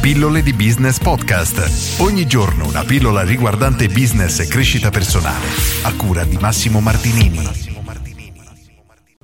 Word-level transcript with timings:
Pillole 0.00 0.42
di 0.42 0.54
Business 0.54 0.98
Podcast. 0.98 2.00
Ogni 2.00 2.26
giorno 2.26 2.66
una 2.66 2.84
pillola 2.84 3.22
riguardante 3.22 3.86
business 3.88 4.38
e 4.38 4.46
crescita 4.46 4.88
personale. 4.88 5.44
A 5.82 5.92
cura 5.94 6.24
di 6.24 6.38
Massimo 6.40 6.80
Martinini. 6.80 7.46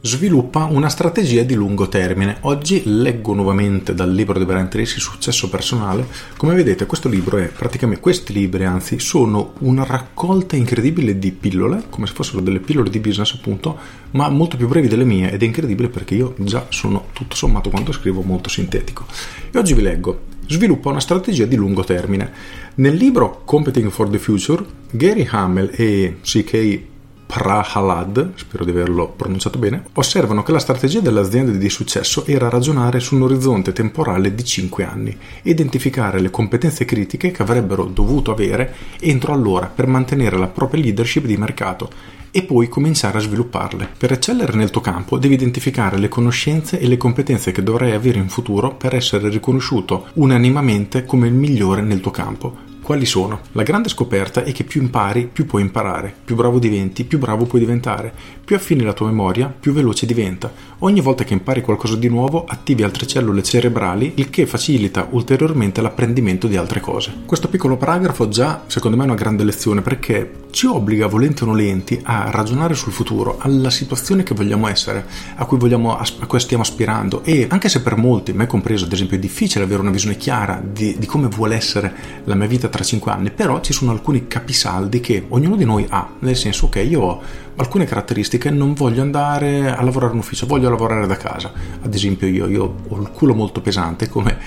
Sviluppa 0.02 0.64
una 0.64 0.90
strategia 0.90 1.44
di 1.44 1.54
lungo 1.54 1.88
termine. 1.88 2.36
Oggi 2.42 2.82
leggo 2.84 3.32
nuovamente 3.32 3.94
dal 3.94 4.12
libro 4.12 4.38
di 4.38 4.44
Brian 4.44 4.68
Tracy 4.68 5.00
Successo 5.00 5.48
personale. 5.48 6.06
Come 6.36 6.54
vedete, 6.54 6.84
questo 6.84 7.08
libro 7.08 7.38
è 7.38 7.46
praticamente 7.46 8.02
questi 8.02 8.34
libri, 8.34 8.66
anzi, 8.66 8.98
sono 9.00 9.54
una 9.60 9.82
raccolta 9.82 10.56
incredibile 10.56 11.18
di 11.18 11.32
pillole, 11.32 11.84
come 11.88 12.06
se 12.06 12.12
fossero 12.12 12.40
delle 12.40 12.60
pillole 12.60 12.90
di 12.90 13.00
business, 13.00 13.32
appunto, 13.32 13.78
ma 14.10 14.28
molto 14.28 14.58
più 14.58 14.68
brevi 14.68 14.88
delle 14.88 15.04
mie 15.04 15.32
ed 15.32 15.42
è 15.42 15.46
incredibile 15.46 15.88
perché 15.88 16.14
io 16.14 16.34
già 16.36 16.66
sono 16.68 17.06
tutto 17.14 17.34
sommato 17.34 17.70
quando 17.70 17.92
scrivo 17.92 18.20
molto 18.20 18.50
sintetico. 18.50 19.06
E 19.50 19.58
oggi 19.58 19.72
vi 19.72 19.80
leggo 19.80 20.34
sviluppa 20.46 20.90
una 20.90 21.00
strategia 21.00 21.46
di 21.46 21.56
lungo 21.56 21.84
termine. 21.84 22.32
Nel 22.76 22.94
libro 22.94 23.42
Competing 23.44 23.90
for 23.90 24.08
the 24.08 24.18
Future, 24.18 24.64
Gary 24.90 25.26
Hamel 25.30 25.70
e 25.74 26.16
C.K. 26.22 26.94
Prahalad, 27.36 28.32
spero 28.36 28.64
di 28.64 28.70
averlo 28.70 29.08
pronunciato 29.08 29.58
bene, 29.58 29.82
osservano 29.92 30.42
che 30.42 30.52
la 30.52 30.58
strategia 30.58 31.00
delle 31.00 31.20
aziende 31.20 31.58
di 31.58 31.68
successo 31.68 32.24
era 32.24 32.48
ragionare 32.48 32.98
su 32.98 33.14
un 33.14 33.24
orizzonte 33.24 33.74
temporale 33.74 34.34
di 34.34 34.42
5 34.42 34.84
anni 34.84 35.14
identificare 35.42 36.18
le 36.18 36.30
competenze 36.30 36.86
critiche 36.86 37.32
che 37.32 37.42
avrebbero 37.42 37.84
dovuto 37.84 38.30
avere 38.30 38.74
entro 39.00 39.34
allora 39.34 39.66
per 39.66 39.86
mantenere 39.86 40.38
la 40.38 40.46
propria 40.46 40.82
leadership 40.82 41.26
di 41.26 41.36
mercato 41.36 41.90
e 42.30 42.42
poi 42.42 42.70
cominciare 42.70 43.18
a 43.18 43.20
svilupparle. 43.20 43.86
Per 43.98 44.12
eccellere 44.12 44.54
nel 44.54 44.70
tuo 44.70 44.80
campo 44.80 45.18
devi 45.18 45.34
identificare 45.34 45.98
le 45.98 46.08
conoscenze 46.08 46.78
e 46.78 46.86
le 46.86 46.96
competenze 46.96 47.52
che 47.52 47.62
dovrai 47.62 47.92
avere 47.92 48.18
in 48.18 48.30
futuro 48.30 48.76
per 48.76 48.94
essere 48.94 49.28
riconosciuto 49.28 50.06
unanimamente 50.14 51.04
come 51.04 51.26
il 51.26 51.34
migliore 51.34 51.82
nel 51.82 52.00
tuo 52.00 52.10
campo 52.10 52.75
quali 52.86 53.04
sono? 53.04 53.40
La 53.50 53.64
grande 53.64 53.88
scoperta 53.88 54.44
è 54.44 54.52
che 54.52 54.62
più 54.62 54.80
impari, 54.80 55.26
più 55.26 55.44
puoi 55.44 55.62
imparare, 55.62 56.14
più 56.24 56.36
bravo 56.36 56.60
diventi, 56.60 57.02
più 57.02 57.18
bravo 57.18 57.44
puoi 57.44 57.60
diventare, 57.60 58.12
più 58.44 58.54
affini 58.54 58.84
la 58.84 58.92
tua 58.92 59.06
memoria, 59.06 59.48
più 59.48 59.72
veloce 59.72 60.06
diventa. 60.06 60.52
Ogni 60.78 61.00
volta 61.00 61.24
che 61.24 61.32
impari 61.32 61.62
qualcosa 61.62 61.96
di 61.96 62.08
nuovo, 62.08 62.44
attivi 62.46 62.84
altre 62.84 63.08
cellule 63.08 63.42
cerebrali, 63.42 64.12
il 64.14 64.30
che 64.30 64.46
facilita 64.46 65.08
ulteriormente 65.10 65.80
l'apprendimento 65.80 66.46
di 66.46 66.56
altre 66.56 66.78
cose. 66.78 67.12
Questo 67.26 67.48
piccolo 67.48 67.76
paragrafo 67.76 68.28
già, 68.28 68.62
secondo 68.68 68.96
me, 68.96 69.02
è 69.02 69.06
una 69.06 69.16
grande 69.16 69.42
lezione 69.42 69.82
perché 69.82 70.44
ci 70.50 70.66
obbliga, 70.66 71.08
volenti 71.08 71.42
o 71.42 71.46
nolenti, 71.46 72.00
a 72.04 72.30
ragionare 72.30 72.74
sul 72.74 72.92
futuro, 72.92 73.36
alla 73.40 73.68
situazione 73.68 74.22
che 74.22 74.34
vogliamo 74.34 74.68
essere, 74.68 75.04
a 75.34 75.44
cui, 75.44 75.58
vogliamo, 75.58 75.98
a 75.98 76.26
cui 76.26 76.38
stiamo 76.38 76.62
aspirando 76.62 77.24
e 77.24 77.46
anche 77.50 77.68
se 77.68 77.82
per 77.82 77.96
molti, 77.96 78.32
me 78.32 78.46
compreso 78.46 78.84
ad 78.84 78.92
esempio, 78.92 79.16
è 79.16 79.20
difficile 79.20 79.64
avere 79.64 79.80
una 79.80 79.90
visione 79.90 80.16
chiara 80.16 80.62
di, 80.64 80.94
di 80.98 81.06
come 81.06 81.26
vuole 81.26 81.56
essere 81.56 82.22
la 82.24 82.34
mia 82.36 82.46
vita 82.46 82.68
tra 82.76 82.84
5 82.84 83.10
anni, 83.10 83.30
però 83.30 83.60
ci 83.60 83.72
sono 83.72 83.90
alcuni 83.90 84.28
capisaldi 84.28 85.00
che 85.00 85.24
ognuno 85.28 85.56
di 85.56 85.64
noi 85.64 85.86
ha, 85.88 86.10
nel 86.18 86.36
senso 86.36 86.68
che 86.68 86.80
io 86.80 87.00
ho 87.00 87.22
alcune 87.56 87.86
caratteristiche, 87.86 88.50
non 88.50 88.74
voglio 88.74 89.00
andare 89.00 89.74
a 89.74 89.82
lavorare 89.82 90.12
in 90.12 90.18
ufficio, 90.18 90.46
voglio 90.46 90.68
lavorare 90.68 91.06
da 91.06 91.16
casa. 91.16 91.50
Ad 91.80 91.94
esempio 91.94 92.26
io, 92.26 92.46
io 92.46 92.76
ho 92.86 93.00
il 93.00 93.10
culo 93.10 93.34
molto 93.34 93.62
pesante, 93.62 94.08
come 94.08 94.38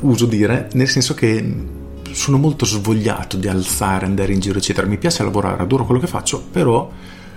uso 0.00 0.26
dire, 0.26 0.68
nel 0.72 0.88
senso 0.88 1.14
che 1.14 1.54
sono 2.10 2.36
molto 2.36 2.64
svogliato 2.64 3.36
di 3.36 3.46
alzare, 3.46 4.06
andare 4.06 4.32
in 4.32 4.40
giro, 4.40 4.58
eccetera. 4.58 4.86
Mi 4.86 4.98
piace 4.98 5.22
lavorare, 5.22 5.62
adoro 5.62 5.84
quello 5.84 6.00
che 6.00 6.08
faccio, 6.08 6.42
però 6.50 6.90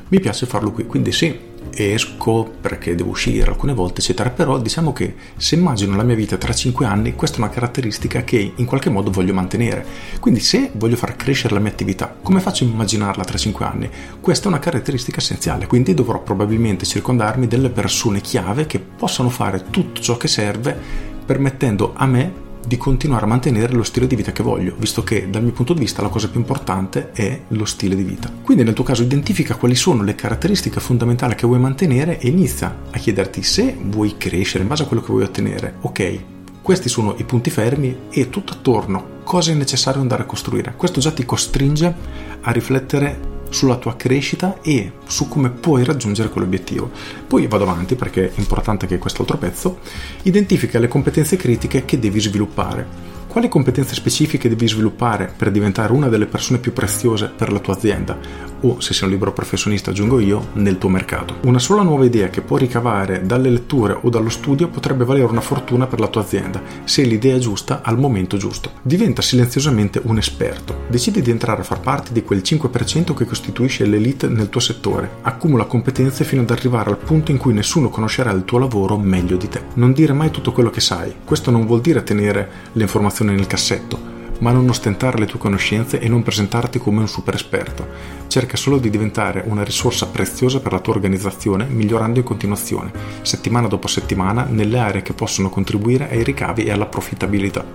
mi 0.09 0.19
piace 0.19 0.45
farlo 0.45 0.71
qui. 0.71 0.85
Quindi 0.85 1.11
sì, 1.11 1.37
esco 1.73 2.49
perché 2.59 2.95
devo 2.95 3.11
uscire 3.11 3.49
alcune 3.49 3.73
volte, 3.73 4.01
eccetera. 4.01 4.29
Però 4.29 4.59
diciamo 4.59 4.93
che 4.93 5.15
se 5.37 5.55
immagino 5.55 5.95
la 5.95 6.03
mia 6.03 6.15
vita 6.15 6.37
tra 6.37 6.53
5 6.53 6.85
anni, 6.85 7.15
questa 7.15 7.37
è 7.37 7.39
una 7.41 7.49
caratteristica 7.49 8.23
che 8.23 8.53
in 8.55 8.65
qualche 8.65 8.89
modo 8.89 9.11
voglio 9.11 9.33
mantenere. 9.33 9.85
Quindi 10.19 10.39
se 10.39 10.71
voglio 10.73 10.95
far 10.95 11.15
crescere 11.15 11.53
la 11.53 11.59
mia 11.59 11.71
attività, 11.71 12.15
come 12.21 12.39
faccio 12.39 12.63
a 12.63 12.67
immaginarla 12.67 13.23
tra 13.23 13.37
5 13.37 13.65
anni? 13.65 13.89
Questa 14.19 14.45
è 14.45 14.47
una 14.47 14.59
caratteristica 14.59 15.19
essenziale, 15.19 15.67
quindi 15.67 15.93
dovrò 15.93 16.21
probabilmente 16.21 16.85
circondarmi 16.85 17.47
delle 17.47 17.69
persone 17.69 18.21
chiave 18.21 18.65
che 18.65 18.79
possano 18.79 19.29
fare 19.29 19.65
tutto 19.69 20.01
ciò 20.01 20.17
che 20.17 20.27
serve 20.27 21.07
permettendo 21.25 21.93
a 21.95 22.07
me 22.07 22.47
di 22.69 22.77
continuare 22.77 23.25
a 23.25 23.27
mantenere 23.27 23.73
lo 23.73 23.81
stile 23.81 24.05
di 24.05 24.15
vita 24.15 24.31
che 24.31 24.43
voglio, 24.43 24.75
visto 24.77 25.03
che 25.03 25.27
dal 25.27 25.41
mio 25.41 25.53
punto 25.53 25.73
di 25.73 25.79
vista 25.79 26.03
la 26.03 26.09
cosa 26.09 26.29
più 26.29 26.39
importante 26.39 27.09
è 27.13 27.41
lo 27.47 27.65
stile 27.65 27.95
di 27.95 28.03
vita. 28.03 28.31
Quindi 28.43 28.63
nel 28.63 28.75
tuo 28.75 28.83
caso 28.83 29.01
identifica 29.01 29.55
quali 29.55 29.73
sono 29.73 30.03
le 30.03 30.13
caratteristiche 30.13 30.79
fondamentali 30.79 31.33
che 31.33 31.47
vuoi 31.47 31.57
mantenere 31.57 32.19
e 32.19 32.27
inizia 32.27 32.83
a 32.91 32.99
chiederti 32.99 33.41
se 33.41 33.75
vuoi 33.81 34.17
crescere 34.17 34.61
in 34.61 34.69
base 34.69 34.83
a 34.83 34.85
quello 34.85 35.01
che 35.01 35.11
vuoi 35.11 35.23
ottenere. 35.23 35.77
Ok, 35.81 36.19
questi 36.61 36.89
sono 36.89 37.15
i 37.17 37.23
punti 37.23 37.49
fermi 37.49 38.01
e 38.11 38.29
tutto 38.29 38.53
attorno 38.53 39.17
cosa 39.23 39.49
è 39.49 39.55
necessario 39.55 39.99
andare 39.99 40.21
a 40.21 40.27
costruire. 40.27 40.75
Questo 40.77 40.99
già 40.99 41.09
ti 41.09 41.25
costringe 41.25 41.95
a 42.41 42.51
riflettere 42.51 43.38
sulla 43.49 43.77
tua 43.77 43.95
crescita 43.95 44.59
e 44.61 44.91
su 45.05 45.27
come 45.27 45.49
puoi 45.49 45.83
raggiungere 45.83 46.29
quell'obiettivo. 46.29 46.89
Poi 47.27 47.47
vado 47.47 47.63
avanti 47.63 47.95
perché 47.95 48.33
è 48.33 48.39
importante 48.39 48.87
che 48.87 48.97
quest'altro 48.97 49.37
pezzo 49.37 49.79
identifica 50.23 50.79
le 50.79 50.87
competenze 50.87 51.35
critiche 51.35 51.85
che 51.85 51.99
devi 51.99 52.19
sviluppare 52.19 53.18
quali 53.29 53.47
competenze 53.47 53.93
specifiche 53.93 54.49
devi 54.49 54.67
sviluppare 54.67 55.31
per 55.37 55.51
diventare 55.51 55.93
una 55.93 56.09
delle 56.09 56.25
persone 56.25 56.57
più 56.57 56.73
preziose 56.73 57.27
per 57.27 57.51
la 57.51 57.59
tua 57.59 57.75
azienda 57.75 58.17
o, 58.61 58.79
se 58.79 58.93
sei 58.93 59.05
un 59.05 59.13
libero 59.13 59.31
professionista, 59.31 59.91
aggiungo 59.91 60.19
io, 60.19 60.47
nel 60.53 60.77
tuo 60.77 60.89
mercato? 60.89 61.35
Una 61.43 61.59
sola 61.59 61.81
nuova 61.81 62.05
idea 62.05 62.29
che 62.29 62.41
puoi 62.41 62.59
ricavare 62.59 63.25
dalle 63.25 63.49
letture 63.49 63.97
o 64.01 64.09
dallo 64.09 64.29
studio 64.29 64.67
potrebbe 64.67 65.05
valere 65.05 65.27
una 65.27 65.41
fortuna 65.41 65.87
per 65.87 65.99
la 65.99 66.07
tua 66.07 66.21
azienda, 66.21 66.61
se 66.83 67.03
l'idea 67.03 67.35
è 67.35 67.39
giusta 67.39 67.81
al 67.83 67.97
momento 67.97 68.37
giusto. 68.37 68.71
Diventa 68.81 69.21
silenziosamente 69.21 70.01
un 70.03 70.17
esperto. 70.17 70.87
Decidi 70.89 71.21
di 71.21 71.31
entrare 71.31 71.61
a 71.61 71.63
far 71.63 71.79
parte 71.79 72.11
di 72.11 72.23
quel 72.23 72.41
5% 72.43 73.13
che 73.13 73.25
costituisce 73.25 73.85
l'elite 73.85 74.27
nel 74.27 74.49
tuo 74.49 74.61
settore. 74.61 75.17
Accumula 75.21 75.65
competenze 75.65 76.23
fino 76.23 76.41
ad 76.41 76.49
arrivare 76.49 76.89
al 76.89 76.97
punto 76.97 77.31
in 77.31 77.37
cui 77.37 77.53
nessuno 77.53 77.89
conoscerà 77.89 78.31
il 78.31 78.45
tuo 78.45 78.59
lavoro 78.59 78.97
meglio 78.97 79.37
di 79.37 79.47
te. 79.47 79.61
Non 79.75 79.93
dire 79.93 80.13
mai 80.13 80.31
tutto 80.31 80.51
quello 80.51 80.69
che 80.69 80.81
sai. 80.81 81.13
Questo 81.23 81.51
non 81.51 81.65
vuol 81.65 81.81
dire 81.81 82.03
tenere 82.03 82.49
le 82.73 82.81
informazioni 82.81 83.18
informazioni 83.19 83.35
nel 83.35 83.47
cassetto, 83.47 84.17
ma 84.39 84.51
non 84.51 84.69
ostentare 84.69 85.17
le 85.17 85.25
tue 85.25 85.39
conoscenze 85.39 85.99
e 85.99 86.07
non 86.07 86.23
presentarti 86.23 86.79
come 86.79 86.99
un 86.99 87.07
super 87.07 87.35
esperto. 87.35 87.87
Cerca 88.27 88.55
solo 88.55 88.77
di 88.77 88.89
diventare 88.89 89.43
una 89.45 89.63
risorsa 89.63 90.07
preziosa 90.07 90.59
per 90.59 90.71
la 90.71 90.79
tua 90.79 90.93
organizzazione, 90.93 91.65
migliorando 91.65 92.19
in 92.19 92.25
continuazione, 92.25 92.91
settimana 93.21 93.67
dopo 93.67 93.87
settimana, 93.87 94.45
nelle 94.49 94.79
aree 94.79 95.01
che 95.01 95.13
possono 95.13 95.49
contribuire 95.49 96.09
ai 96.09 96.23
ricavi 96.23 96.63
e 96.63 96.71
alla 96.71 96.85
profittabilità. 96.85 97.65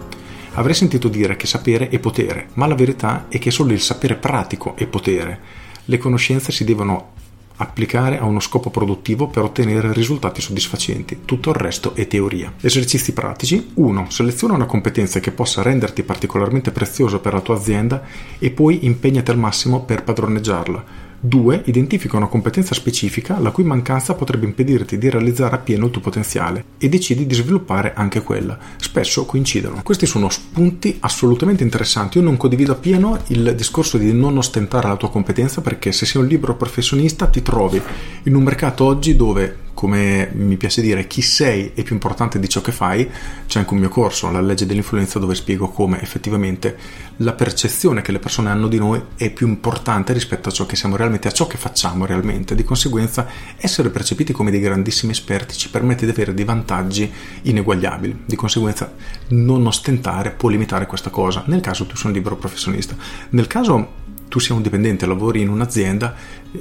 Avrei 0.56 0.74
sentito 0.74 1.08
dire 1.08 1.36
che 1.36 1.46
sapere 1.46 1.88
è 1.88 1.98
potere, 1.98 2.48
ma 2.54 2.66
la 2.66 2.76
verità 2.76 3.26
è 3.28 3.38
che 3.38 3.50
solo 3.50 3.72
il 3.72 3.80
sapere 3.80 4.14
pratico 4.14 4.74
è 4.76 4.86
potere. 4.86 5.62
Le 5.86 5.98
conoscenze 5.98 6.52
si 6.52 6.64
devono 6.64 7.12
applicare 7.56 8.18
a 8.18 8.24
uno 8.24 8.40
scopo 8.40 8.70
produttivo 8.70 9.28
per 9.28 9.44
ottenere 9.44 9.92
risultati 9.92 10.40
soddisfacenti. 10.40 11.20
Tutto 11.24 11.50
il 11.50 11.56
resto 11.56 11.94
è 11.94 12.06
teoria. 12.06 12.52
Esercizi 12.60 13.12
pratici. 13.12 13.70
1. 13.74 14.06
Seleziona 14.10 14.54
una 14.54 14.66
competenza 14.66 15.20
che 15.20 15.30
possa 15.30 15.62
renderti 15.62 16.02
particolarmente 16.02 16.72
prezioso 16.72 17.20
per 17.20 17.32
la 17.32 17.40
tua 17.40 17.56
azienda 17.56 18.02
e 18.38 18.50
poi 18.50 18.84
impegnati 18.86 19.30
al 19.30 19.38
massimo 19.38 19.82
per 19.82 20.02
padroneggiarla. 20.02 21.12
2. 21.26 21.62
Identifica 21.64 22.18
una 22.18 22.26
competenza 22.26 22.74
specifica 22.74 23.38
la 23.38 23.50
cui 23.50 23.64
mancanza 23.64 24.14
potrebbe 24.14 24.44
impedirti 24.44 24.98
di 24.98 25.08
realizzare 25.08 25.54
appieno 25.54 25.86
il 25.86 25.90
tuo 25.90 26.02
potenziale 26.02 26.64
e 26.76 26.90
decidi 26.90 27.26
di 27.26 27.34
sviluppare 27.34 27.94
anche 27.94 28.22
quella. 28.22 28.58
Spesso 28.76 29.24
coincidono. 29.24 29.80
Questi 29.82 30.04
sono 30.04 30.28
spunti 30.28 30.98
assolutamente 31.00 31.62
interessanti. 31.62 32.18
Io 32.18 32.24
non 32.24 32.36
condivido 32.36 32.72
appieno 32.72 33.18
il 33.28 33.54
discorso 33.56 33.96
di 33.96 34.12
non 34.12 34.36
ostentare 34.36 34.86
la 34.86 34.96
tua 34.96 35.10
competenza 35.10 35.62
perché 35.62 35.92
se 35.92 36.04
sei 36.04 36.20
un 36.20 36.28
libero 36.28 36.56
professionista 36.56 37.26
ti 37.26 37.40
trovi 37.40 37.80
in 38.24 38.34
un 38.34 38.42
mercato 38.42 38.84
oggi 38.84 39.16
dove 39.16 39.63
come 39.74 40.30
mi 40.32 40.56
piace 40.56 40.80
dire, 40.80 41.06
chi 41.06 41.20
sei 41.20 41.72
è 41.74 41.82
più 41.82 41.94
importante 41.94 42.38
di 42.38 42.48
ciò 42.48 42.60
che 42.60 42.72
fai. 42.72 43.10
C'è 43.46 43.58
anche 43.58 43.74
un 43.74 43.80
mio 43.80 43.88
corso, 43.88 44.30
la 44.30 44.40
legge 44.40 44.64
dell'influenza, 44.66 45.18
dove 45.18 45.34
spiego 45.34 45.68
come 45.68 46.00
effettivamente 46.00 46.76
la 47.18 47.32
percezione 47.32 48.00
che 48.00 48.12
le 48.12 48.18
persone 48.18 48.50
hanno 48.50 48.68
di 48.68 48.78
noi 48.78 49.00
è 49.16 49.30
più 49.30 49.46
importante 49.46 50.12
rispetto 50.12 50.48
a 50.48 50.52
ciò 50.52 50.64
che 50.66 50.76
siamo 50.76 50.96
realmente, 50.96 51.28
a 51.28 51.32
ciò 51.32 51.46
che 51.46 51.56
facciamo 51.56 52.06
realmente. 52.06 52.54
Di 52.54 52.64
conseguenza, 52.64 53.26
essere 53.56 53.90
percepiti 53.90 54.32
come 54.32 54.50
dei 54.50 54.60
grandissimi 54.60 55.12
esperti 55.12 55.56
ci 55.56 55.68
permette 55.68 56.04
di 56.04 56.12
avere 56.12 56.32
dei 56.32 56.44
vantaggi 56.44 57.10
ineguagliabili. 57.42 58.22
Di 58.26 58.36
conseguenza, 58.36 58.92
non 59.28 59.66
ostentare 59.66 60.30
può 60.30 60.48
limitare 60.48 60.86
questa 60.86 61.10
cosa, 61.10 61.42
nel 61.46 61.60
caso 61.60 61.86
tu 61.86 61.96
sia 61.96 62.08
un 62.08 62.14
libero 62.14 62.36
professionista. 62.36 62.96
Nel 63.30 63.46
caso 63.46 64.02
tu 64.34 64.40
sia 64.40 64.52
un 64.52 64.62
dipendente, 64.62 65.06
lavori 65.06 65.42
in 65.42 65.48
un'azienda 65.48 66.12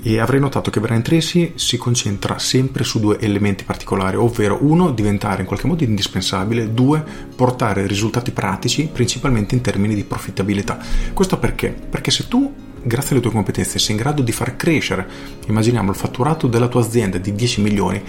e 0.03 0.19
avrai 0.19 0.39
notato 0.39 0.69
che 0.69 0.79
Brian 0.79 1.01
Tracy 1.01 1.53
si 1.55 1.75
concentra 1.77 2.37
sempre 2.37 2.83
su 2.83 2.99
due 2.99 3.19
elementi 3.19 3.63
particolari, 3.63 4.15
ovvero 4.15 4.59
uno, 4.61 4.91
diventare 4.91 5.41
in 5.41 5.47
qualche 5.47 5.65
modo 5.65 5.83
indispensabile, 5.83 6.71
due, 6.71 7.03
portare 7.35 7.87
risultati 7.87 8.29
pratici, 8.29 8.87
principalmente 8.93 9.55
in 9.55 9.61
termini 9.61 9.95
di 9.95 10.03
profittabilità. 10.03 10.77
Questo 11.13 11.39
perché? 11.39 11.69
Perché 11.69 12.11
se 12.11 12.27
tu 12.27 12.53
grazie 12.83 13.15
alle 13.15 13.23
tue 13.23 13.31
competenze 13.31 13.79
sei 13.79 13.95
in 13.95 14.01
grado 14.01 14.21
di 14.21 14.31
far 14.31 14.55
crescere, 14.55 15.07
immaginiamo 15.47 15.89
il 15.89 15.97
fatturato 15.97 16.45
della 16.45 16.67
tua 16.67 16.81
azienda 16.81 17.17
di 17.17 17.33
10 17.33 17.61
milioni, 17.61 17.99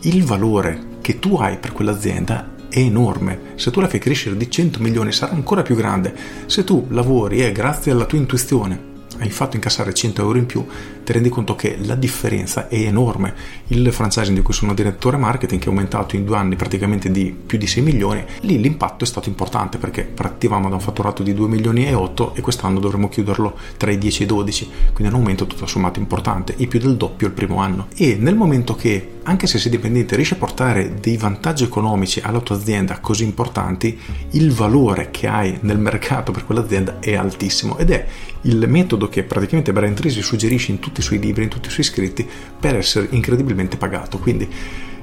il 0.00 0.22
valore 0.22 0.98
che 1.00 1.18
tu 1.18 1.36
hai 1.36 1.56
per 1.56 1.72
quell'azienda 1.72 2.56
è 2.68 2.78
enorme. 2.78 3.54
Se 3.54 3.70
tu 3.70 3.80
la 3.80 3.88
fai 3.88 4.00
crescere 4.00 4.36
di 4.36 4.50
100 4.50 4.80
milioni 4.80 5.12
sarà 5.12 5.32
ancora 5.32 5.62
più 5.62 5.76
grande. 5.76 6.14
Se 6.44 6.62
tu 6.62 6.88
lavori 6.90 7.42
e 7.42 7.52
grazie 7.52 7.90
alla 7.90 8.04
tua 8.04 8.18
intuizione 8.18 8.92
hai 9.18 9.30
fatto 9.30 9.56
incassare 9.56 9.92
100 9.92 10.22
euro 10.22 10.38
in 10.38 10.46
più, 10.46 10.66
ti 11.04 11.12
rendi 11.12 11.28
conto 11.28 11.54
che 11.54 11.76
la 11.82 11.94
differenza 11.94 12.68
è 12.68 12.76
enorme. 12.76 13.34
Il 13.68 13.92
franchising 13.92 14.36
di 14.36 14.42
cui 14.42 14.54
sono 14.54 14.74
direttore 14.74 15.16
marketing, 15.16 15.60
che 15.60 15.66
è 15.66 15.70
aumentato 15.70 16.16
in 16.16 16.24
due 16.24 16.36
anni 16.36 16.56
praticamente 16.56 17.10
di 17.10 17.34
più 17.34 17.58
di 17.58 17.66
6 17.66 17.82
milioni, 17.82 18.24
lì 18.40 18.60
l'impatto 18.60 19.04
è 19.04 19.06
stato 19.06 19.28
importante 19.28 19.78
perché 19.78 20.02
partivamo 20.04 20.68
da 20.68 20.74
un 20.74 20.80
fatturato 20.80 21.22
di 21.22 21.34
2 21.34 21.48
milioni 21.48 21.86
e 21.86 21.94
8 21.94 22.34
e 22.34 22.40
quest'anno 22.40 22.80
dovremo 22.80 23.08
chiuderlo 23.08 23.56
tra 23.76 23.90
i 23.90 23.98
10 23.98 24.22
e 24.22 24.24
i 24.24 24.28
12, 24.28 24.70
quindi 24.92 25.12
è 25.12 25.14
un 25.14 25.20
aumento 25.20 25.46
tutto 25.46 25.66
sommato 25.66 25.98
importante, 25.98 26.54
e 26.56 26.66
più 26.66 26.78
del 26.78 26.96
doppio 26.96 27.26
il 27.26 27.32
primo 27.32 27.60
anno. 27.60 27.88
E 27.96 28.16
nel 28.18 28.34
momento 28.34 28.74
che 28.74 29.13
anche 29.24 29.46
se 29.46 29.58
sei 29.58 29.70
dipendente, 29.70 30.16
riesci 30.16 30.34
a 30.34 30.36
portare 30.36 30.94
dei 31.00 31.16
vantaggi 31.16 31.64
economici 31.64 32.20
alla 32.20 32.40
tua 32.40 32.56
azienda 32.56 33.00
così 33.00 33.24
importanti, 33.24 33.98
il 34.30 34.52
valore 34.52 35.10
che 35.10 35.26
hai 35.26 35.58
nel 35.62 35.78
mercato 35.78 36.30
per 36.30 36.44
quell'azienda 36.44 36.98
è 37.00 37.14
altissimo 37.14 37.78
ed 37.78 37.90
è 37.90 38.06
il 38.42 38.68
metodo 38.68 39.08
che 39.08 39.22
praticamente 39.22 39.72
Brian 39.72 39.94
Tracy 39.94 40.20
suggerisce 40.20 40.72
in 40.72 40.78
tutti 40.78 41.00
i 41.00 41.02
suoi 41.02 41.18
libri, 41.18 41.44
in 41.44 41.50
tutti 41.50 41.68
i 41.68 41.70
suoi 41.70 41.84
scritti, 41.84 42.28
per 42.58 42.76
essere 42.76 43.08
incredibilmente 43.10 43.76
pagato. 43.76 44.18
Quindi 44.18 44.48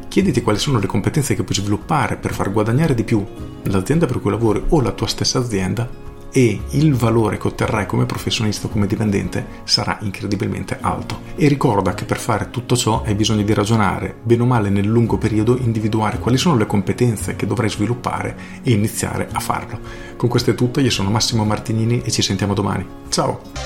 chiediti 0.07 0.41
quali 0.41 0.59
sono 0.59 0.79
le 0.79 0.87
competenze 0.87 1.35
che 1.35 1.43
puoi 1.43 1.55
sviluppare 1.55 2.17
per 2.17 2.33
far 2.33 2.51
guadagnare 2.51 2.93
di 2.93 3.03
più 3.03 3.25
l'azienda 3.63 4.05
per 4.05 4.19
cui 4.19 4.29
lavori 4.29 4.61
o 4.69 4.81
la 4.81 4.91
tua 4.91 5.07
stessa 5.07 5.39
azienda 5.39 6.10
e 6.31 6.61
il 6.71 6.93
valore 6.93 7.37
che 7.37 7.47
otterrai 7.47 7.85
come 7.85 8.05
professionista 8.05 8.67
o 8.67 8.69
come 8.69 8.87
dipendente 8.87 9.45
sarà 9.63 9.97
incredibilmente 10.01 10.77
alto. 10.79 11.21
E 11.35 11.47
ricorda 11.47 11.93
che 11.93 12.05
per 12.05 12.17
fare 12.17 12.49
tutto 12.49 12.75
ciò 12.75 13.03
hai 13.05 13.15
bisogno 13.15 13.43
di 13.43 13.53
ragionare, 13.53 14.15
bene 14.21 14.43
o 14.43 14.45
male 14.45 14.69
nel 14.69 14.85
lungo 14.85 15.17
periodo, 15.17 15.57
individuare 15.57 16.19
quali 16.19 16.37
sono 16.37 16.57
le 16.57 16.65
competenze 16.65 17.35
che 17.35 17.45
dovrai 17.45 17.69
sviluppare 17.69 18.35
e 18.63 18.71
iniziare 18.71 19.27
a 19.31 19.39
farlo. 19.39 19.79
Con 20.15 20.29
questo 20.29 20.51
è 20.51 20.55
tutto, 20.55 20.79
io 20.79 20.89
sono 20.89 21.09
Massimo 21.09 21.43
Martinini 21.43 22.01
e 22.01 22.11
ci 22.11 22.21
sentiamo 22.21 22.53
domani. 22.53 22.85
Ciao! 23.09 23.60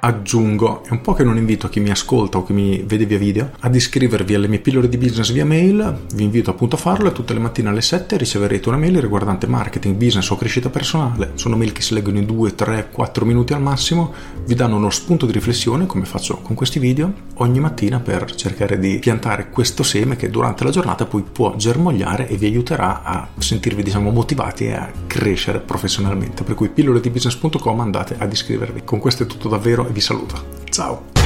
Aggiungo, 0.00 0.84
è 0.84 0.92
un 0.92 1.00
po' 1.00 1.12
che 1.12 1.24
non 1.24 1.36
invito 1.36 1.68
chi 1.68 1.80
mi 1.80 1.90
ascolta 1.90 2.38
o 2.38 2.44
chi 2.44 2.52
mi 2.52 2.82
vede 2.86 3.06
via 3.06 3.18
video 3.18 3.50
ad 3.60 3.74
iscrivervi 3.74 4.34
alle 4.34 4.48
mie 4.48 4.58
pillole 4.58 4.88
di 4.88 4.96
business 4.96 5.32
via 5.32 5.44
mail, 5.44 6.06
vi 6.14 6.22
invito 6.22 6.50
appunto 6.50 6.76
a 6.76 6.78
farlo 6.78 7.08
e 7.08 7.12
tutte 7.12 7.34
le 7.34 7.40
mattine 7.40 7.68
alle 7.68 7.80
7 7.80 8.16
riceverete 8.16 8.68
una 8.68 8.78
mail 8.78 9.00
riguardante 9.00 9.46
marketing, 9.46 9.96
business 9.96 10.28
o 10.30 10.36
crescita 10.36 10.70
personale, 10.70 11.32
sono 11.34 11.56
mail 11.56 11.72
che 11.72 11.82
si 11.82 11.94
leggono 11.94 12.18
in 12.18 12.26
2, 12.26 12.54
3, 12.54 12.88
4 12.90 13.24
minuti 13.24 13.52
al 13.52 13.62
massimo, 13.62 14.12
vi 14.44 14.54
danno 14.54 14.76
uno 14.76 14.90
spunto 14.90 15.26
di 15.26 15.32
riflessione 15.32 15.86
come 15.86 16.04
faccio 16.04 16.38
con 16.38 16.54
questi 16.54 16.78
video 16.78 17.12
ogni 17.34 17.60
mattina 17.60 18.00
per 18.00 18.34
cercare 18.34 18.78
di 18.78 18.98
piantare 18.98 19.50
questo 19.50 19.82
seme 19.82 20.16
che 20.16 20.30
durante 20.30 20.64
la 20.64 20.70
giornata 20.70 21.06
poi 21.06 21.22
può 21.22 21.56
germogliare 21.56 22.28
e 22.28 22.36
vi 22.36 22.46
aiuterà 22.46 23.02
a 23.02 23.28
sentirvi 23.38 23.82
diciamo 23.82 24.10
motivati 24.10 24.66
e 24.66 24.72
a 24.72 24.90
crescere 25.06 25.60
professionalmente, 25.60 26.44
per 26.44 26.54
cui 26.54 26.68
pillole 26.68 27.00
di 27.00 27.10
business.com 27.10 27.80
andate 27.80 28.16
ad 28.18 28.32
iscrivervi. 28.32 28.82
Con 28.84 28.98
questo 28.98 29.24
è 29.24 29.26
tutto 29.26 29.48
davvero 29.48 29.87
vi 29.92 30.00
saluto. 30.00 30.36
Ciao! 30.70 31.17